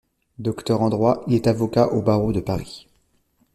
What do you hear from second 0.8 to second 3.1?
en droit, il est avocat au barreau de Paris.